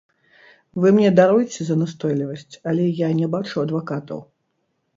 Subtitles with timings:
[0.85, 4.19] Вы мне даруйце за настойлівасць, але я не бачу адвакатаў.